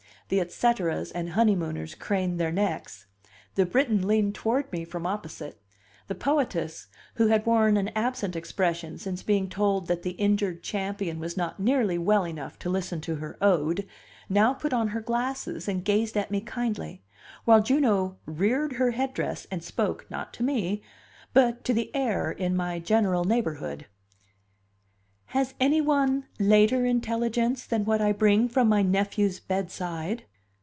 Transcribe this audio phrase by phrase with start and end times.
[0.29, 3.05] The et ceteras and honeymooners craned their necks;
[3.55, 5.61] the Briton leaned toward me from opposite;
[6.07, 11.19] the poetess, who had worn an absent expression since being told that the injured champion
[11.19, 13.85] was not nearly well enough to listen to her ode,
[14.29, 17.03] now put on her glasses and gazed at me kindly;
[17.43, 20.81] while Juno reared her headdress and spoke, not to me,
[21.33, 23.85] but to the air in my general neighborhood.
[25.31, 30.25] "Has any one later intelligence than what I bring from my nephew's bedside?"